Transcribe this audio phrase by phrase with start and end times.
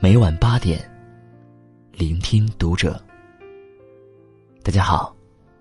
[0.00, 0.78] 每晚八点，
[1.90, 3.02] 聆听读者。
[4.62, 5.12] 大家好，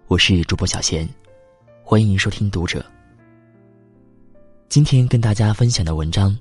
[0.06, 1.10] 我是主播小贤，
[1.83, 2.86] 欢迎收听读者。
[4.69, 6.37] 今天跟大家分享的文章，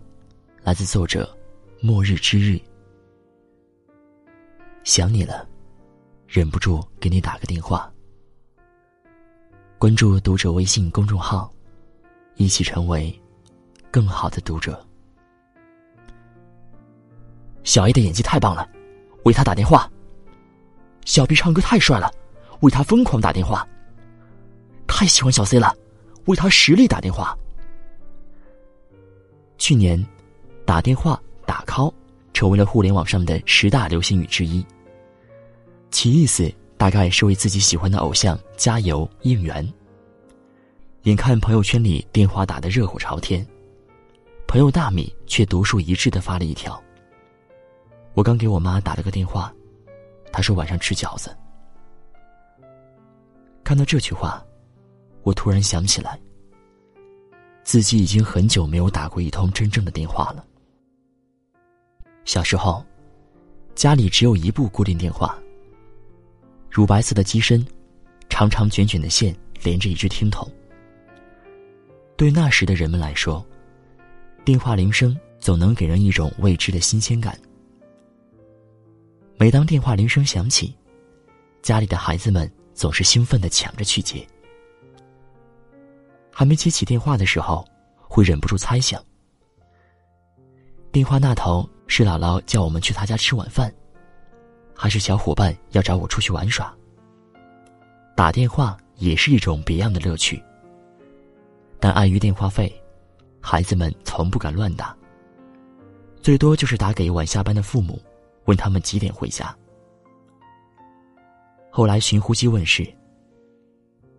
[0.63, 1.35] 来自作者
[1.81, 2.61] 末日之日。
[4.85, 5.49] 想你了，
[6.29, 7.91] 忍不住给你打个电话。
[9.79, 11.51] 关注读者微信公众号，
[12.35, 13.11] 一起成为
[13.91, 14.87] 更好的读者。
[17.67, 18.67] 小 A 的演技太棒了，
[19.25, 19.91] 为他打电话。
[21.05, 22.09] 小 B 唱歌太帅了，
[22.61, 23.67] 为他疯狂打电话。
[24.87, 25.75] 太喜欢小 C 了，
[26.27, 27.37] 为他实力打电话。
[29.59, 30.03] 去年，
[30.65, 31.93] 打电话打 call
[32.33, 34.65] 成为了互联网上的十大流行语之一。
[35.91, 39.69] 其意思大概是为自己喜欢的偶像加油应援。
[41.03, 43.45] 眼看朋友圈里电话打得热火朝天，
[44.47, 46.81] 朋友大米却独树一帜的发了一条。
[48.17, 49.53] 我刚给我妈打了个电话，
[50.33, 51.37] 她说晚上吃饺子。
[53.63, 54.43] 看到这句话，
[55.23, 56.19] 我突然想起来，
[57.63, 60.43] 自己已经很久没有打过一通真正的电话了。
[62.25, 62.83] 小时候，
[63.75, 65.39] 家里只有一部固定电话，
[66.71, 67.63] 乳白色的机身，
[68.31, 70.51] 长长卷卷的线连着一只听筒。
[72.17, 73.45] 对那时的人们来说，
[74.43, 77.39] 电话铃声总能给人一种未知的新鲜感。
[79.39, 80.75] 每当电话铃声响起，
[81.61, 84.27] 家里的孩子们总是兴奋的抢着去接。
[86.33, 87.63] 还没接起电话的时候，
[87.99, 89.03] 会忍不住猜想：
[90.91, 93.71] 电话那头是姥姥叫我们去她家吃晚饭，
[94.75, 96.75] 还是小伙伴要找我出去玩耍？
[98.17, 100.43] 打电话也是一种别样的乐趣，
[101.79, 102.75] 但碍于电话费，
[103.39, 104.97] 孩子们从不敢乱打，
[106.23, 108.01] 最多就是打给晚下班的父母。
[108.47, 109.55] 问他们几点回家。
[111.71, 112.87] 后来寻呼机问世，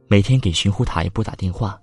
[0.07, 1.81] 每天给寻呼台拨打电话，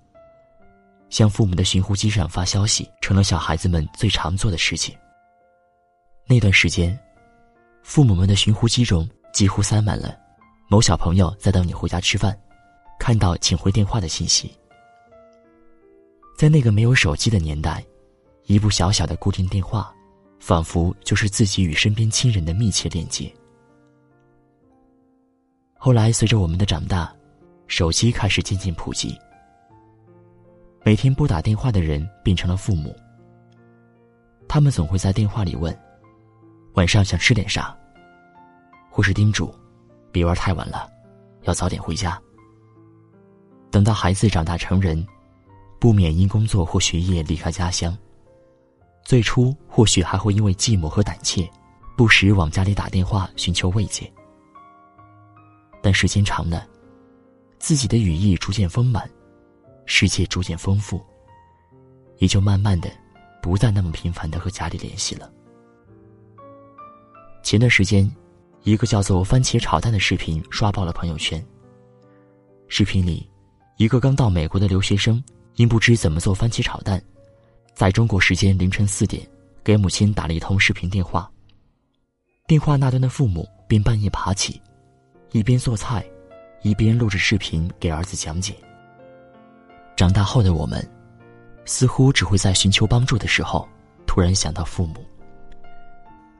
[1.09, 4.95] 向父母的寻呼机上发消息，成了小孩子们最常做的事情。
[6.25, 6.97] 那段时间，
[7.83, 10.17] 父母们的寻呼机中几乎塞满了
[10.69, 12.35] “某小朋友在等你回家吃饭”，
[12.97, 14.51] 看到请回电话的信息。
[16.37, 17.85] 在那个没有手机的年代，
[18.45, 19.93] 一部小小的固定电话。
[20.39, 23.33] 仿佛就是自己与身边亲人的密切链接。
[25.77, 27.13] 后来，随着我们的长大，
[27.67, 29.17] 手机开始渐渐普及。
[30.83, 32.95] 每天拨打电话的人变成了父母。
[34.47, 35.75] 他们总会在电话里问
[36.73, 37.75] ：“晚上想吃点啥？”
[38.89, 39.53] 或是叮嘱
[40.11, 40.89] ：“别玩太晚了，
[41.43, 42.21] 要早点回家。”
[43.71, 45.05] 等到孩子长大成人，
[45.79, 47.97] 不免因工作或学业离开家乡。
[49.05, 51.47] 最初或许还会因为寂寞和胆怯，
[51.95, 54.11] 不时往家里打电话寻求慰藉。
[55.79, 56.67] 但时间长了，
[57.59, 59.07] 自己的羽翼逐渐丰满，
[59.85, 60.99] 世界逐渐丰富，
[62.17, 62.89] 也就慢慢的，
[63.43, 65.31] 不再那么频繁的和家里联系了。
[67.43, 68.11] 前段时间，
[68.63, 71.45] 一个叫做“番茄炒蛋”的视频刷爆了朋友圈。
[72.67, 73.29] 视频里，
[73.77, 75.23] 一个刚到美国的留学生
[75.57, 76.99] 因不知怎么做番茄炒蛋。
[77.75, 79.27] 在中国时间凌晨四点，
[79.61, 81.29] 给母亲打了一通视频电话。
[82.47, 84.61] 电话那端的父母便半夜爬起，
[85.33, 86.05] 一边做菜，
[86.61, 88.55] 一边录制视频给儿子讲解。
[89.97, 90.89] 长大后的我们，
[91.65, 93.67] 似乎只会在寻求帮助的时候，
[94.07, 95.05] 突然想到父母。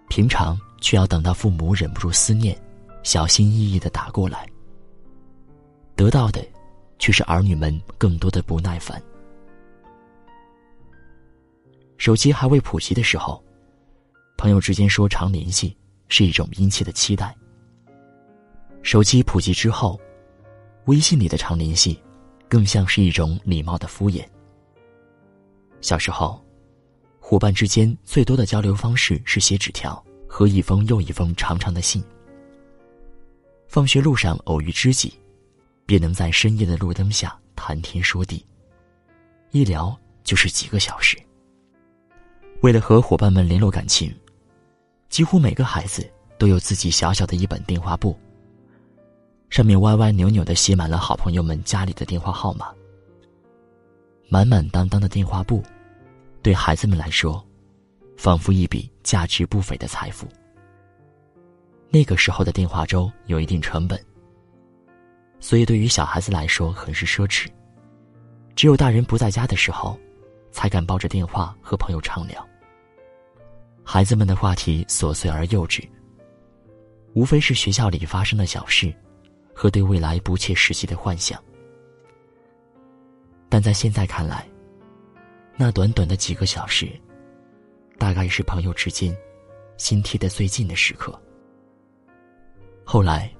[0.07, 2.57] 平常却要等到父母忍不住思念，
[3.03, 4.47] 小心翼翼的打过来。
[5.97, 6.41] 得到的，
[6.97, 9.01] 却是儿女们更多的不耐烦。
[12.05, 13.43] 手机还未普及的时候，
[14.37, 15.75] 朋友之间说常联系
[16.07, 17.35] 是一种殷切的期待。
[18.83, 19.99] 手机普及之后，
[20.85, 21.99] 微信里的常联系，
[22.47, 24.23] 更像是一种礼貌的敷衍。
[25.81, 26.39] 小时候，
[27.19, 32.03] 伙伴之间最多的交流方式是写纸条和一封又一封长长的信。
[33.67, 35.11] 放学路上偶遇知己，
[35.87, 38.45] 便能在深夜的路灯下谈天说地，
[39.49, 41.19] 一聊就是几个小时。
[42.65, 44.11] 为了和伙伴们联络感情，
[45.07, 46.03] 几乎每个孩子
[46.39, 48.17] 都有自己小小的一本电话簿，
[49.51, 52.73] 上面歪歪扭扭的写满了好朋友们家里的电话号码。
[54.29, 55.61] 满满当当的电话簿，
[56.41, 57.45] 对孩子们来说，
[58.17, 60.27] 仿佛一笔价值不菲的财富。
[61.91, 64.03] 那个时候的电话粥有一定成本，
[65.39, 67.47] 所以对于小孩子来说很是奢侈，
[68.55, 69.95] 只有大人不在家的时候，
[70.51, 72.43] 才敢抱着电话和朋友畅聊。
[73.87, 75.87] 孩子们的话题琐碎而幼稚，
[77.13, 78.91] 无非是学校里发生的小事，
[79.53, 81.41] 和对未来不切实际的幻想。
[83.47, 84.45] 但在现在看来，
[85.55, 86.89] 那短短的几个小时，
[87.99, 89.15] 大概是朋友之间
[89.77, 91.17] 心贴的最近的时刻。
[92.83, 93.31] 后来，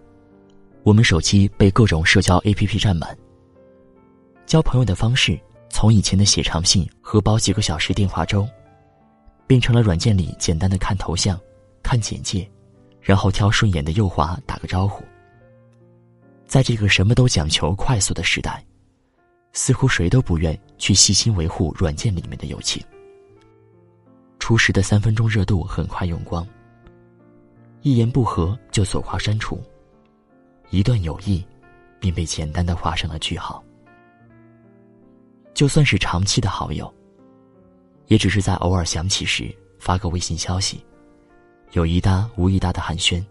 [0.84, 3.18] 我们手机被各种社交 APP 占满，
[4.46, 5.38] 交朋友的方式
[5.70, 8.48] 从以前的写长信和煲几个小时电话粥，
[9.48, 11.40] 变成了软件里简单的看头像、
[11.84, 12.50] 看简介，
[13.02, 15.04] 然后挑顺眼的右滑打个招呼。
[16.46, 18.64] 在这个什么都讲求快速的时代。
[19.58, 22.84] 似乎谁都不愿去细心维护软件里面的友情。
[24.38, 26.46] 初时的三分钟热度很快用光，
[27.82, 29.64] 一言不合就左滑删除，
[30.72, 31.42] 一段友谊
[32.02, 33.64] 便被简单的画上了句号。
[35.54, 36.94] 就算是长期的好友，
[38.08, 40.84] 也只是在偶尔想起时发个微信消息，
[41.72, 43.24] 有一搭无一搭的寒暄，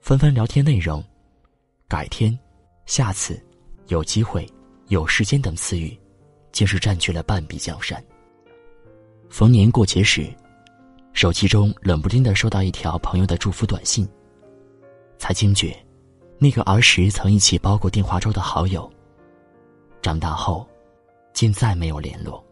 [0.00, 1.02] 翻翻聊天内容，
[1.88, 2.38] 改天，
[2.86, 3.42] 下次。
[3.88, 4.48] 有机会、
[4.88, 5.94] 有时间等词语，
[6.52, 8.02] 竟是占据了半壁江山。
[9.28, 10.26] 逢年过节时，
[11.12, 14.08] 手机中冷不丁的收到一条朋友的祝福短信，
[15.18, 15.76] 才惊觉，
[16.38, 18.90] 那个儿时曾一起煲过电话粥的好友，
[20.00, 20.66] 长大后，
[21.34, 22.42] 竟再没有联络。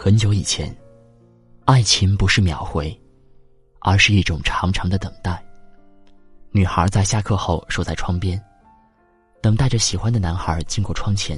[0.00, 0.72] 很久以前，
[1.64, 2.96] 爱情不是秒回，
[3.80, 5.44] 而是一种长长的等待。
[6.52, 8.40] 女孩在下课后守在窗边。
[9.42, 11.36] 等待着喜欢的男孩经过窗前，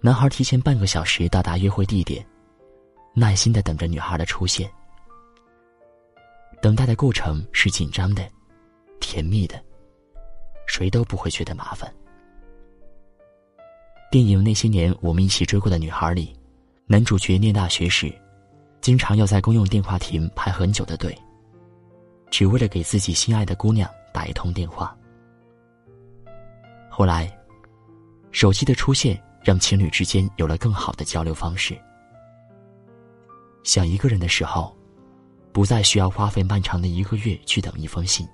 [0.00, 2.26] 男孩提前半个小时到达约会地点，
[3.14, 4.68] 耐心的等着女孩的出现。
[6.60, 8.28] 等待的过程是紧张的、
[8.98, 9.62] 甜蜜的，
[10.66, 11.92] 谁都不会觉得麻烦。
[14.10, 16.35] 电影《那些年我们一起追过的女孩》里，
[16.88, 18.12] 男主角念大学时，
[18.80, 21.12] 经常要在公用电话亭排很久的队，
[22.30, 24.96] 只为了给自己心爱的姑娘打一通电话。
[26.88, 27.36] 后来，
[28.30, 31.76] 手机的出现让情侣之间有了更好的交流方式。
[33.64, 34.72] 想一个人的时候，
[35.52, 38.24] 不再需要花费漫长的一个月去等一封信。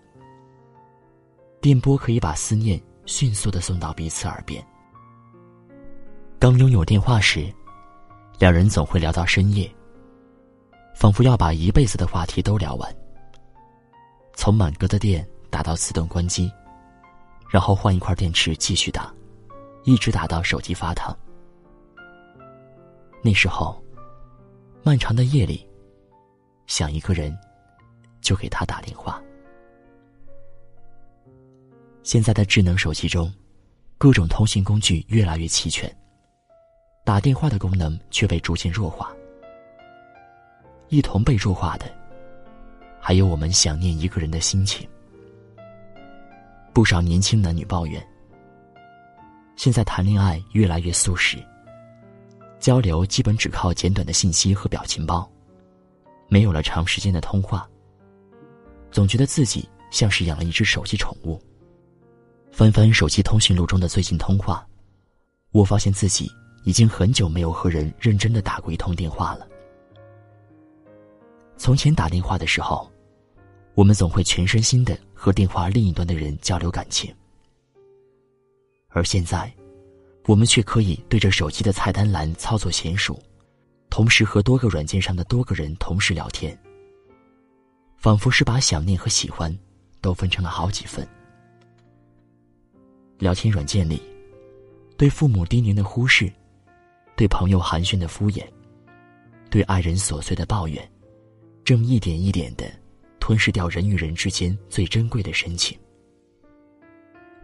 [1.59, 4.63] 电波可以把思念迅速的送到彼此耳边。
[6.39, 7.51] 刚拥有电话时，
[8.39, 9.71] 两人总会聊到深夜，
[10.95, 12.97] 仿佛要把一辈子的话题都聊完。
[14.35, 16.51] 从满格的电打到自动关机。
[17.51, 19.13] 然后换一块电池继续打，
[19.85, 21.15] 一直打到手机发烫。
[23.23, 23.79] 那时候，
[24.83, 25.69] 漫长的夜里，
[26.67, 27.39] 想一个人，
[28.23, 29.23] 就给他打电话。
[32.03, 33.31] 现在的智能手机中，
[33.99, 35.95] 各种通信工具越来越齐全，
[37.05, 39.13] 打电话的功能却被逐渐弱化。
[40.89, 41.87] 一同被弱化的，
[43.01, 44.89] 还有我们想念一个人的心情。
[46.73, 48.07] 不少年轻男女抱怨，
[49.57, 51.43] 现在谈恋爱越来越速食，
[52.61, 55.29] 交流基本只靠简短的信息和表情包，
[56.29, 57.69] 没有了长时间的通话。
[58.91, 61.41] 总觉得自己像是养了一只手机宠物。
[62.53, 64.67] 翻翻手机通讯录中的最近通话，
[65.51, 66.31] 我发现自己
[66.65, 69.47] 已经很久没有和人认真的打过一通电话了。
[71.57, 72.91] 从前打电话的时候。
[73.75, 77.11] 我们总会全身心的和电话另一端的人交流感情，
[78.91, 79.51] 而现在，
[80.27, 83.19] 我们却可以对着手机的菜单栏操作娴熟，
[83.89, 86.55] 同时和多个软件上的多个人同时聊天，
[87.97, 89.59] 仿佛是把想念和喜欢
[90.03, 91.09] 都分成了好几份。
[93.17, 94.03] 聊天软件里，
[94.99, 96.31] 对父母叮咛的忽视，
[97.17, 98.45] 对朋友寒暄的敷衍，
[99.51, 100.91] 对爱人琐碎的抱怨，
[101.65, 102.65] 正一点一点的。
[103.21, 105.79] 吞噬掉人与人之间最珍贵的深情，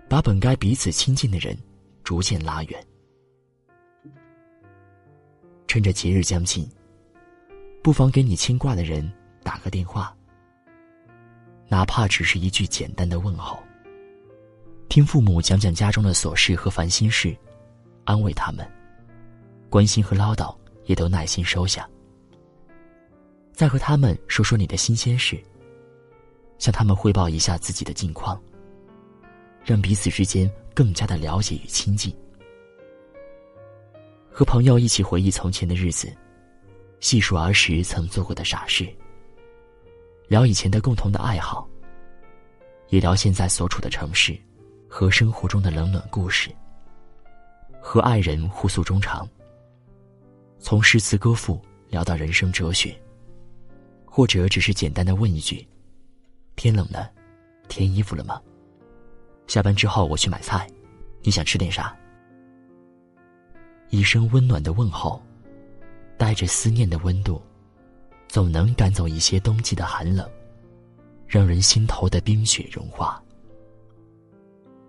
[0.08, 1.56] 把本该彼此亲近的人
[2.02, 2.87] 逐渐拉远。
[5.68, 6.68] 趁着节日将近，
[7.80, 9.08] 不妨给你牵挂的人
[9.44, 10.12] 打个电话，
[11.68, 13.56] 哪怕只是一句简单的问候。
[14.88, 17.37] 听父母讲讲家中的琐事和烦心事，
[18.02, 18.68] 安慰他们，
[19.70, 20.54] 关心和唠叨
[20.87, 21.88] 也都耐心收下。
[23.52, 25.38] 再和他们说说你的新鲜事。
[26.58, 28.37] 向他们汇报一下自己的近况，
[29.64, 32.12] 让彼此之间更加的了解与亲近。
[34.28, 36.12] 和朋友一起回忆从前的日子，
[36.98, 38.88] 细数儿时曾做过的傻事，
[40.26, 41.64] 聊以前的共同的爱好，
[42.88, 44.37] 也聊现在所处的城市
[44.88, 46.50] 和生活中的冷暖故事。
[47.80, 49.28] 和爱人互诉衷肠，
[50.58, 52.94] 从诗词歌赋聊到人生哲学，
[54.04, 55.66] 或者只是简单的问一句
[56.56, 57.10] ：“天冷了，
[57.68, 58.40] 添衣服了吗？”
[59.46, 60.68] 下班之后我去买菜，
[61.22, 61.96] 你想吃点啥？
[63.88, 65.22] 一声温暖的问候，
[66.18, 67.40] 带着思念的温度，
[68.28, 70.28] 总能赶走一些冬季的寒冷，
[71.26, 73.22] 让人心头的冰雪融化。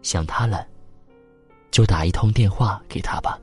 [0.02, 0.68] 想他了，
[1.72, 3.40] 就打一通电话给他吧。